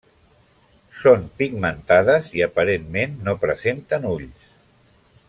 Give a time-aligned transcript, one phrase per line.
[1.01, 4.53] Són pigmentades i aparentment no presenten ulls.